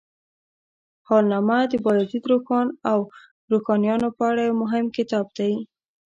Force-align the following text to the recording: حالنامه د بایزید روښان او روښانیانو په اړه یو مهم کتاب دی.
حالنامه 1.07 1.59
د 1.71 1.73
بایزید 1.85 2.23
روښان 2.31 2.67
او 2.91 2.99
روښانیانو 3.51 4.07
په 4.17 4.23
اړه 4.29 4.41
یو 4.47 4.55
مهم 4.63 4.85
کتاب 4.97 5.25
دی. 5.37 5.53